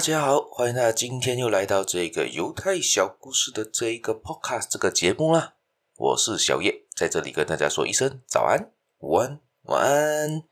[0.00, 5.56] 大家好，欢迎大家今天又来到这个犹太小故事的这一个 podcast 这个节目啦。
[5.94, 10.42] 我是小叶，在这里跟大家说一声早安、午安、晚安。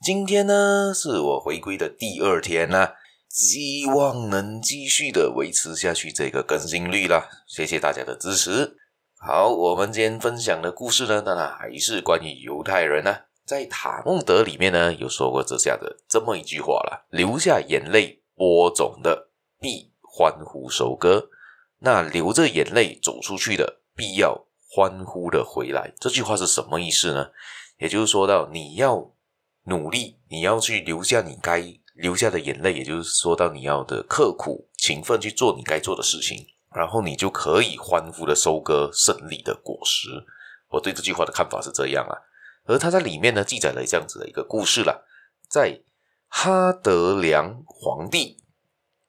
[0.00, 2.94] 今天呢是我回归的第二天啦，
[3.28, 7.28] 希望能继续的维持下去这个更新率啦。
[7.48, 8.76] 谢谢大家的支持。
[9.18, 18.22] 好，我们今天分享的故事呢，当然还是关于犹太人呢，在塔木德里面呢有说过这下的这么一句话啦：流下眼泪。
[18.36, 21.30] 播种的必欢呼收割，
[21.78, 25.94] 那流着眼泪走出去的必要欢呼的回来。
[25.98, 27.30] 这句话是什么意思呢？
[27.78, 29.10] 也就是说到你要
[29.64, 31.64] 努力，你要去留下你该
[31.94, 40.08] 流下的眼泪，也就是说到你要的刻苦勤奋去做你该做的事情，然后你就可以欢呼的收割胜利的果实。
[40.68, 42.14] 我对这句话的看法是这样啊，
[42.66, 45.06] 而他在里面呢记载了这样子的一个故事了，
[45.48, 45.80] 在。
[46.38, 48.36] 哈德良皇帝，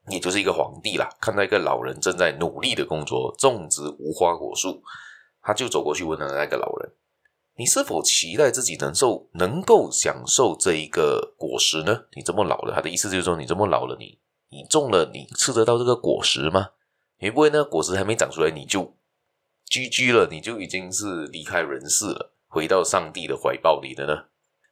[0.08, 4.82] 也就是一个皇帝啦，看到一个老人正在努力的工作，种植无花果树，
[5.42, 6.94] 他就走过去问了那个老人
[7.60, 12.06] ：“你是否期待自己能受能够享受这一个果实呢？
[12.14, 14.18] 你这么老了，他的意思就是说，你这么老了，你
[14.50, 16.70] 你种了，你吃得到这个果实吗？
[17.20, 17.66] 会不会呢？
[17.66, 18.96] 果实还没长出来，你就
[19.70, 24.24] GG 了，你就已经是离开人世了，回到上帝的怀抱里了呢？”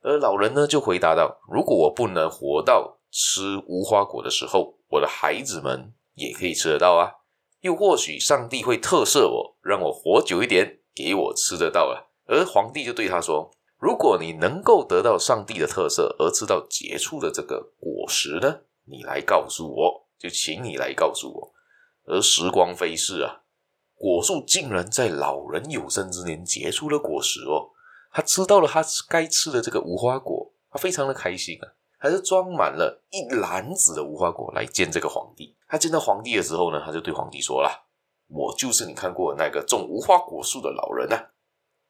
[0.05, 7.25] 而老人呢，就回答道：“如果我不能活到吃无花果的时候，我的孩子们也可以吃得到啊。
[7.61, 13.49] 又或许上帝会特赦我，让我活久一点，给我吃得到啊。”而皇帝就对他说
[13.81, 21.51] ：“如果你能够得到上帝的特赦，而吃到结出的这个果实呢，你来告诉我，就请你来告诉我。”
[22.05, 23.41] 而时光飞逝啊，
[23.95, 27.71] 果树竟然在老人有生之年结出了果实哦。
[28.15, 31.67] 他吃到了他该吃的这个无花果，他非常的开心啊，
[31.99, 35.53] 还是装满了一篮子的无花果来见这个皇帝。
[35.67, 37.89] 他见到皇帝的时候呢，他就对皇帝说了
[38.31, 41.31] ：“我就是你看过的那个种无花果树的老人啊，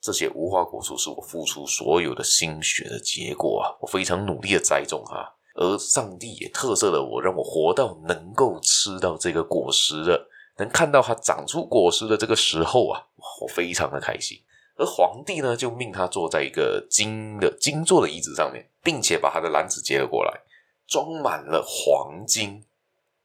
[0.02, 10.28] 这些无花果树是我付出所有的心血的结果啊，我非常努力的栽种啊，而上帝也特赦了我，让我活到能够吃到这个果实的，
[10.58, 13.06] 能看到它长出果实的这个时候啊，
[13.42, 14.42] 我非常的开心。”
[14.78, 20.42] 而皇帝呢，就命他坐在一个金的金做的椅子上面，并且把他的篮子接了过来，
[20.86, 22.66] 装满了黄金，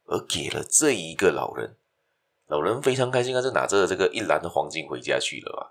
[0.05, 1.75] 而给了这一个老人。
[2.47, 5.61] 老人非常开心，他就拿着这个一篮的黄金回家去了啊。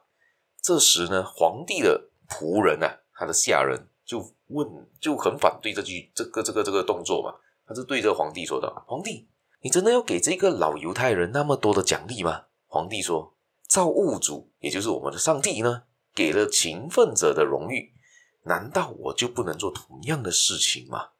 [0.60, 7.34] 这时呢，皇帝的仆人啊，他的下人就问，就很反对这句这个这个这个动作嘛。
[7.66, 9.28] 他就对着皇帝说道：“皇帝，
[9.62, 13.34] 你真的要给这个老犹太人那么多的奖励吗？”皇帝说。
[13.70, 17.94] 造物主，也就是我们的上帝呢，给了勤奋者的荣誉，
[18.42, 21.10] 难道我就不能做同样的事情吗？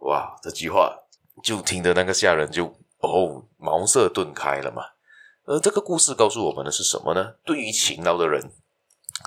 [0.00, 1.04] 哇，这句话
[1.40, 4.82] 就听得那个下人就哦茅塞顿开了嘛。
[5.44, 7.34] 而这个故事告诉我们的是什么呢？
[7.44, 8.50] 对于勤劳的人，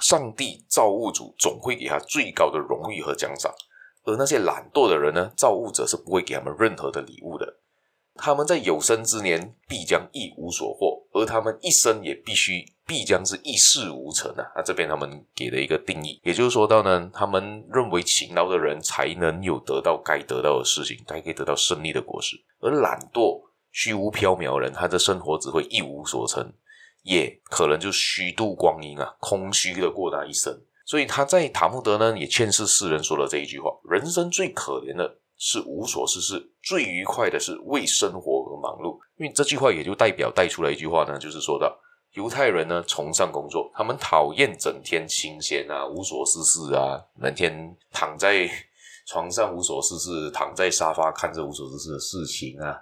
[0.01, 3.53] 上帝造物主总会给他最高的荣誉和奖赏；
[4.03, 7.59] 而那些懒惰的人呢，造物者是不会给他们任何的礼物的。
[8.15, 14.43] 他们在有生之年必将一无所获，而他们一生也必须必将是一事无成啊！
[14.55, 23.41] 那这边他们给了一个定义，也就是说到呢，他们认为勤劳的人才能有得到该得到的事情，才可以得到胜利的果实，而懒惰、
[23.71, 26.51] 虚无缥缈的人，他的生活只会一无所成，
[27.03, 30.59] 也可能就虚度光阴啊，空虚的过他一生。
[30.85, 35.19] 所以他在塔木德呢，也劝世世人说了这一句话：人生最可怜的。
[35.35, 38.97] 是无所事事，最愉快的是为生活而忙碌。
[39.17, 41.75] 因为这句话也就代表带出来一句话呢，就是说到
[42.13, 48.49] 犹太人呢崇尚工作，他们讨厌整天清闲啊、无所事事啊，每天躺在
[49.05, 52.77] 床上无所事事，躺在沙发看着无所事事的事情啊。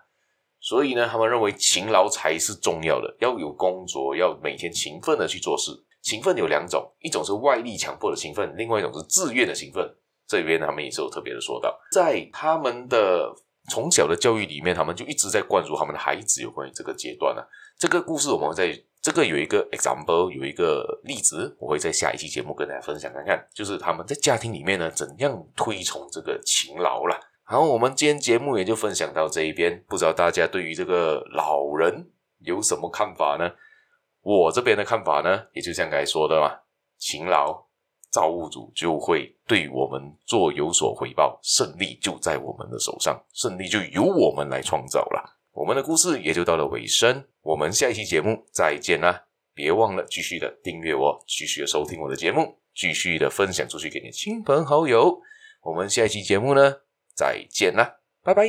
[0.60, 5.72] 所以呢，他们认为勤劳才是重要的，要有工作，要每天勤奋的去做事。
[6.04, 9.88] 勤奋有两种，一种是外力强迫的勤奋，另外一种是自愿的勤奋。
[10.28, 13.36] 这边他们也是有特别的说到，在他们的
[13.70, 17.48] 从小的教育里面，他们就一直在灌输他们的孩子有关于这个阶段呢、啊。
[17.78, 27.20] 这个故事我们在这个有一个 example，有一个例子，我会在下一期节目跟大家分享看看，就是他们在家庭里面呢怎样推崇这个勤劳了。
[27.44, 33.52] 好，我们今天节目也就分享到这一边，不知道大家对于这个老人有什么看法呢？
[34.22, 36.60] 我这边的看法呢，也就像刚才说的嘛，
[36.98, 37.71] 勤劳。
[38.12, 45.38] 造物主就会对我们做有所回报，胜利就在我们的手上，胜利就由我们来创造了。
[45.54, 49.24] 我们的故事也就到了尾声，我们下一期节目再见啦！
[49.54, 55.20] 别忘了继续的订阅我，继续的收听我的节目，继续的分享出去给你亲朋好友。
[55.64, 56.74] 我们下一期节目呢，
[57.16, 58.46] 再见啦，拜拜。